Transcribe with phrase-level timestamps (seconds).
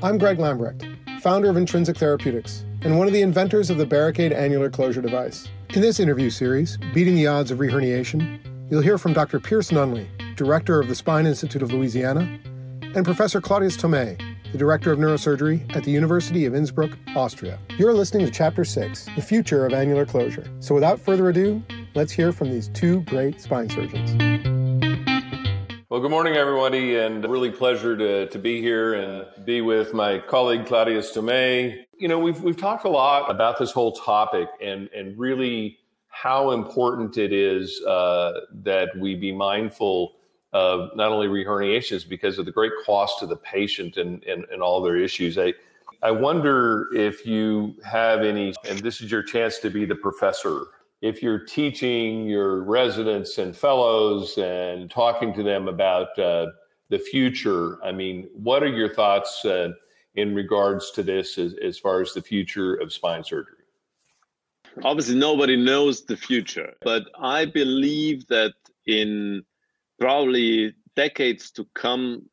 [0.00, 4.32] I'm Greg Lambrecht, founder of Intrinsic Therapeutics and one of the inventors of the Barricaid
[4.32, 5.48] annular closure device.
[5.70, 8.38] In this interview series, Beating the Odds of Reherniation,
[8.70, 9.40] you'll hear from Dr.
[9.40, 10.06] Pierce Nunley,
[10.36, 12.38] director of the Spine Institute of Louisiana,
[12.94, 14.16] and Professor Claudius Thomé,
[14.52, 17.58] the director of neurosurgery at the University of Innsbruck, Austria.
[17.76, 20.48] You're listening to Chapter 6 The Future of Annular Closure.
[20.60, 21.60] So without further ado,
[21.96, 24.57] let's hear from these two great spine surgeons.
[25.98, 30.20] Well, good morning, everybody, and really pleasure to, to be here and be with my
[30.20, 31.86] colleague Claudius Thomé.
[31.98, 36.52] You know, we've, we've talked a lot about this whole topic and, and really how
[36.52, 38.30] important it is uh,
[38.62, 40.14] that we be mindful
[40.52, 44.62] of not only reherniations because of the great cost to the patient and, and, and
[44.62, 45.36] all their issues.
[45.36, 45.52] I,
[46.00, 50.66] I wonder if you have any, and this is your chance to be the professor.
[51.00, 56.46] If you're teaching your residents and fellows and talking to them about uh,
[56.88, 59.68] the future, I mean, what are your thoughts uh,
[60.16, 63.54] in regards to this as, as far as the future of spine surgery?
[64.82, 68.54] Obviously, nobody knows the future, but I believe that
[68.86, 69.44] in
[70.00, 72.28] probably decades to come,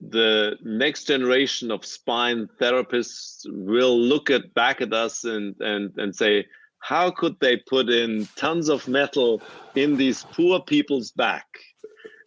[0.00, 6.14] the next generation of spine therapists will look at back at us and and and
[6.14, 6.44] say
[6.86, 9.42] how could they put in tons of metal
[9.74, 11.46] in these poor people's back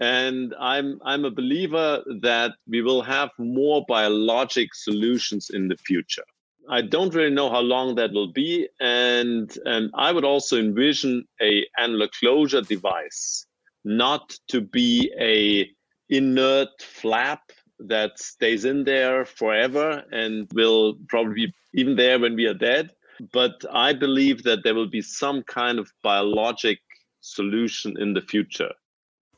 [0.00, 6.24] and i'm i'm a believer that we will have more biologic solutions in the future
[6.68, 11.24] i don't really know how long that will be and and i would also envision
[11.40, 13.46] a annular closure device
[13.84, 15.70] not to be a
[16.08, 17.42] inert flap
[17.78, 22.90] that stays in there forever and will probably be even there when we are dead.
[23.32, 26.78] But I believe that there will be some kind of biologic
[27.20, 28.72] solution in the future.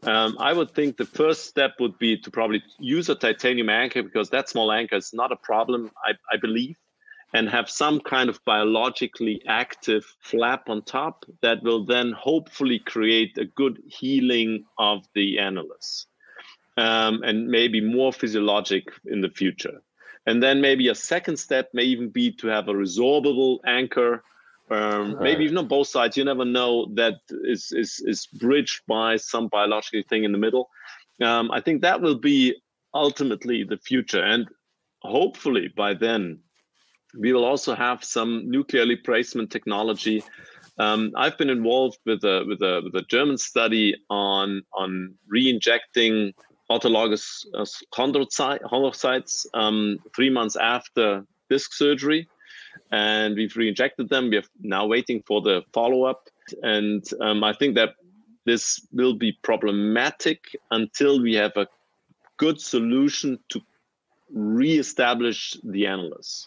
[0.04, 4.02] Um, I would think the first step would be to probably use a titanium anchor
[4.02, 6.76] because that small anchor is not a problem, I, I believe
[7.32, 13.36] and have some kind of biologically active flap on top that will then hopefully create
[13.38, 16.06] a good healing of the annulus
[16.76, 19.82] um, and maybe more physiologic in the future.
[20.26, 24.22] And then maybe a second step may even be to have a resorbable anchor,
[24.70, 25.22] um, right.
[25.22, 26.16] maybe even on both sides.
[26.16, 30.70] You never know that is, is, is bridged by some biological thing in the middle.
[31.20, 32.54] Um, I think that will be
[32.94, 34.22] ultimately the future.
[34.22, 34.48] And
[35.00, 36.38] hopefully by then,
[37.18, 40.22] we will also have some nuclear replacement technology.
[40.78, 46.32] Um, I've been involved with a with a with a German study on on re-injecting
[46.72, 52.28] autologous uh, chondrocytes um, three months after disc surgery,
[52.90, 54.30] and we've re-injected them.
[54.30, 56.28] We are now waiting for the follow-up,
[56.62, 57.90] and um, I think that
[58.44, 60.40] this will be problematic
[60.70, 61.68] until we have a
[62.38, 63.60] good solution to
[64.30, 66.46] re-establish the annulus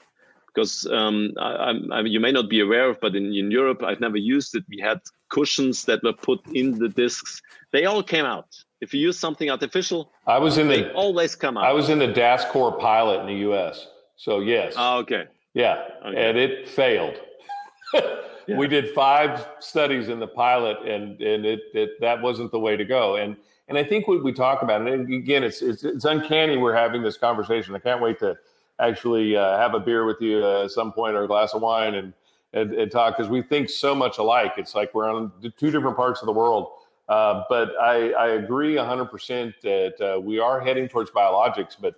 [0.56, 4.00] because um, I, I, you may not be aware of, but in, in Europe, I've
[4.00, 4.64] never used it.
[4.70, 7.42] We had cushions that were put in the discs.
[7.74, 8.48] They all came out.
[8.82, 11.66] If you use something artificial, I was in the always come out.
[11.66, 13.88] I was in the DASCOR pilot in the U.S.
[14.18, 14.74] So yes.
[14.78, 15.26] Oh, okay.
[15.54, 16.30] Yeah, okay.
[16.30, 17.16] and it failed.
[17.94, 18.58] yeah.
[18.58, 22.76] We did five studies in the pilot, and and it, it that wasn't the way
[22.76, 23.16] to go.
[23.16, 23.38] And
[23.70, 27.02] and I think what we talk about, and again, it's it's, it's uncanny we're having
[27.02, 27.74] this conversation.
[27.76, 28.38] I can't wait to
[28.80, 31.62] actually uh, have a beer with you uh, at some point or a glass of
[31.62, 32.14] wine and
[32.54, 34.54] and, and talk because we think so much alike.
[34.58, 36.68] It's like we're on two different parts of the world.
[37.08, 41.96] Uh, but I, I agree 100% that uh, we are heading towards biologics, but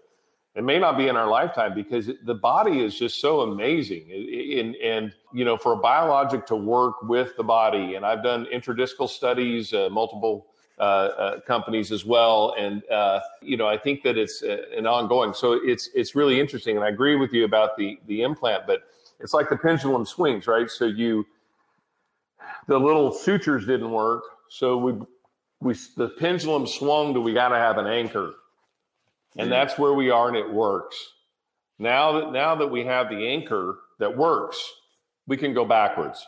[0.55, 4.11] it may not be in our lifetime because the body is just so amazing.
[4.59, 8.47] And, and you know, for a biologic to work with the body, and I've done
[8.51, 10.47] intradiscal studies, uh, multiple
[10.79, 12.53] uh, uh, companies as well.
[12.57, 15.33] And uh, you know, I think that it's an ongoing.
[15.33, 18.67] So it's it's really interesting, and I agree with you about the the implant.
[18.67, 18.83] But
[19.19, 20.69] it's like the pendulum swings, right?
[20.69, 21.25] So you
[22.67, 24.93] the little sutures didn't work, so we
[25.59, 28.33] we the pendulum swung to we got to have an anchor,
[29.37, 30.95] and that's where we are, and it works.
[31.79, 34.57] Now that now that we have the anchor that works,
[35.27, 36.25] we can go backwards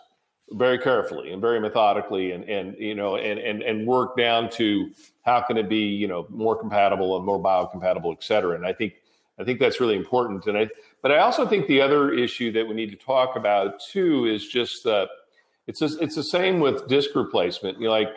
[0.51, 4.89] very carefully and very methodically and and you know and and and work down to
[5.23, 8.55] how can it be you know more compatible and more biocompatible et cetera.
[8.55, 8.93] And i think
[9.39, 10.47] i think that's really important.
[10.47, 10.69] And i
[11.01, 14.47] but i also think the other issue that we need to talk about too is
[14.47, 15.09] just that
[15.69, 18.09] it's just, it's the same with disc replacement you know, like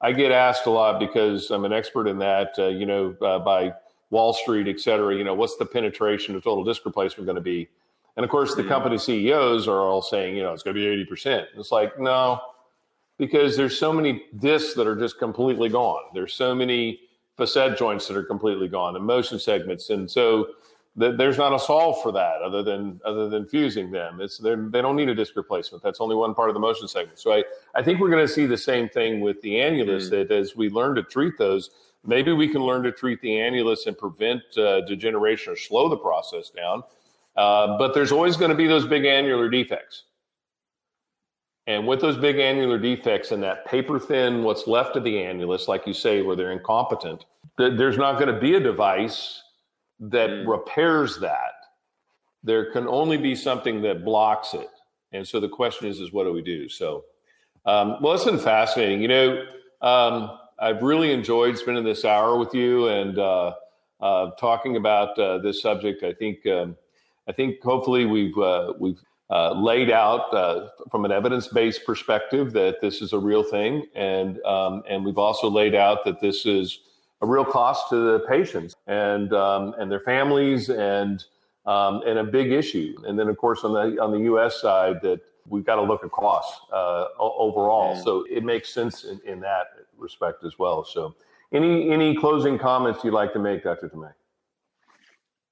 [0.00, 3.38] i get asked a lot because i'm an expert in that uh, you know uh,
[3.38, 3.72] by
[4.10, 7.42] wall street et cetera you know what's the penetration of total disc replacement going to
[7.42, 7.68] be
[8.16, 11.06] and of course, the company CEOs are all saying, you know, it's going to be
[11.06, 11.46] 80%.
[11.56, 12.40] It's like, no,
[13.18, 16.02] because there's so many discs that are just completely gone.
[16.12, 17.00] There's so many
[17.36, 19.90] facet joints that are completely gone and motion segments.
[19.90, 20.48] And so
[20.96, 24.20] there's not a solve for that other than other than fusing them.
[24.20, 25.82] It's they don't need a disc replacement.
[25.82, 27.18] That's only one part of the motion segment.
[27.18, 27.44] So I,
[27.74, 30.08] I think we're going to see the same thing with the annulus.
[30.08, 30.10] Mm.
[30.10, 31.70] That as we learn to treat those,
[32.04, 35.96] maybe we can learn to treat the annulus and prevent uh, degeneration or slow the
[35.96, 36.82] process down.
[37.36, 40.04] Uh, but there's always going to be those big annular defects.
[41.66, 45.68] And with those big annular defects and that paper thin, what's left of the annulus,
[45.68, 47.26] like you say, where they're incompetent,
[47.58, 49.42] th- there's not going to be a device
[50.00, 50.46] that mm.
[50.46, 51.52] repairs that.
[52.42, 54.70] There can only be something that blocks it.
[55.12, 56.68] And so the question is, is what do we do?
[56.68, 57.04] So,
[57.66, 59.02] um, well, it's been fascinating.
[59.02, 59.44] You know,
[59.82, 63.54] um, I've really enjoyed spending this hour with you and uh,
[64.00, 66.02] uh, talking about uh, this subject.
[66.02, 66.76] I think, um,
[67.28, 69.00] I think hopefully we've uh, we've
[69.30, 74.42] uh, laid out uh, from an evidence-based perspective that this is a real thing, and
[74.42, 76.80] um, and we've also laid out that this is
[77.22, 81.24] a real cost to the patients and um, and their families and
[81.66, 82.96] um, and a big issue.
[83.06, 84.60] And then of course on the on the U.S.
[84.60, 87.94] side that we've got to look at costs uh, overall.
[87.94, 88.02] Yeah.
[88.02, 90.84] So it makes sense in, in that respect as well.
[90.84, 91.14] So
[91.52, 93.88] any any closing comments you'd like to make, Dr.
[93.88, 94.12] Thomé?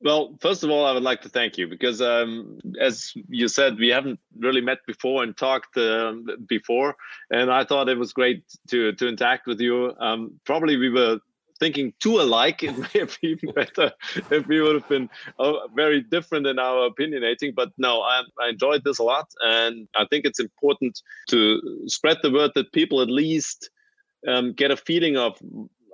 [0.00, 3.78] Well, first of all, I would like to thank you because, um, as you said,
[3.80, 6.14] we haven't really met before and talked uh,
[6.48, 6.94] before,
[7.32, 9.92] and I thought it was great to to interact with you.
[9.98, 11.18] Um, probably we were
[11.58, 13.92] thinking too alike, it may have been better
[14.30, 15.08] if we would have been
[15.38, 17.54] uh, very different in our opinionating.
[17.54, 22.18] But no, I, I enjoyed this a lot, and I think it's important to spread
[22.22, 23.70] the word that people at least
[24.26, 25.38] um, get a feeling of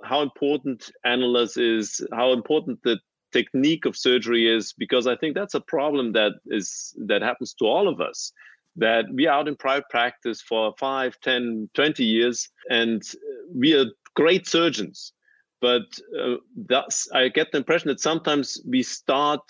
[0.03, 2.99] how important annulus is, how important the
[3.31, 7.65] technique of surgery is, because I think that's a problem that is that happens to
[7.65, 8.31] all of us
[8.77, 13.03] that we are out in private practice for 5 10 20 years and
[13.53, 13.85] we are
[14.15, 15.13] great surgeons
[15.65, 15.87] but
[16.21, 19.41] uh, thus I get the impression that sometimes we start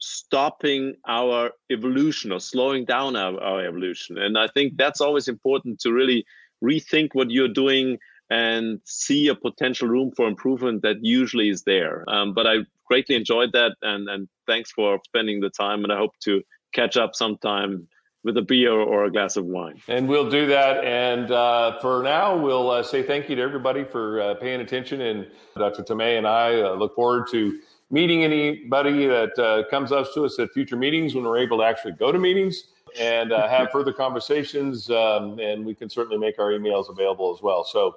[0.00, 4.18] stopping our evolution or slowing down our, our evolution.
[4.18, 6.26] And I think that's always important to really
[6.64, 7.98] rethink what you're doing
[8.28, 12.04] and see a potential room for improvement that usually is there.
[12.08, 15.84] Um, but I greatly enjoyed that and, and thanks for spending the time.
[15.84, 16.42] And I hope to
[16.72, 17.86] catch up sometime
[18.26, 19.80] with a beer or a glass of wine.
[19.86, 20.84] And we'll do that.
[20.84, 25.00] And uh, for now, we'll uh, say thank you to everybody for uh, paying attention.
[25.00, 25.84] And Dr.
[25.84, 30.40] Thomé and I uh, look forward to meeting anybody that uh, comes up to us
[30.40, 32.64] at future meetings when we're able to actually go to meetings
[33.00, 34.90] and uh, have further conversations.
[34.90, 37.62] Um, and we can certainly make our emails available as well.
[37.62, 37.94] So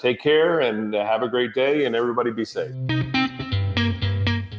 [0.00, 2.72] take care and have a great day, and everybody be safe.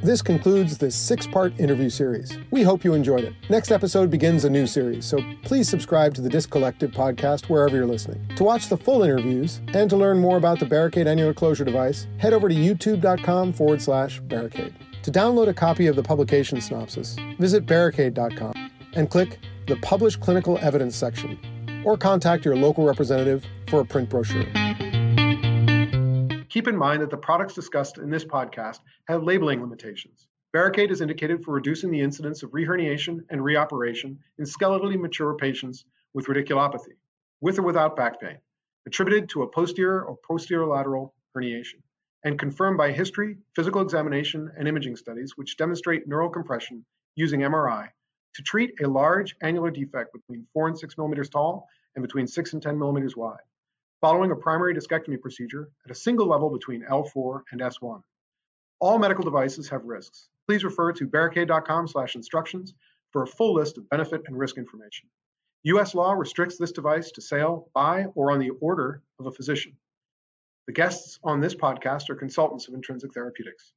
[0.03, 2.38] This concludes this six part interview series.
[2.51, 3.33] We hope you enjoyed it.
[3.50, 7.77] Next episode begins a new series, so please subscribe to the Disc Collective podcast wherever
[7.77, 8.19] you're listening.
[8.35, 12.07] To watch the full interviews and to learn more about the Barricaid annular closure device,
[12.17, 14.75] head over to youtube.com forward slash barricaid.
[15.03, 20.57] To download a copy of the publication synopsis, visit barricaid.com and click the Published Clinical
[20.57, 21.39] Evidence section,
[21.85, 24.44] or contact your local representative for a print brochure.
[26.53, 28.77] Keep in mind that the products discussed in this podcast
[29.07, 30.27] have labeling limitations.
[30.51, 35.85] Barricaid is indicated for reducing the incidence of reherniation and reoperation in skeletally mature patients
[36.13, 36.94] with radiculopathy,
[37.41, 38.38] with or without back pain,
[38.85, 41.81] attributed to a posterior or posterior lateral herniation,
[42.23, 47.88] and confirmed by history, physical examination, and imaging studies which demonstrate neural compression using MRI
[48.36, 52.53] to treat a large annular defect between 4 and 6 millimeters tall and between 6
[52.53, 53.41] and 10 millimeters wide
[54.03, 58.01] following a primary discectomy procedure at a single level between L4 and S1.
[58.81, 60.27] All medical devices have risks.
[60.45, 62.74] Please refer to barricaid.com slash instructions
[63.12, 65.07] for a full list of benefit and risk information.
[65.63, 65.95] U.S.
[65.95, 69.72] law restricts this device to sale by or on the order of a physician.
[70.67, 73.72] The guests on this podcast are consultants of Intrinsic Therapeutics.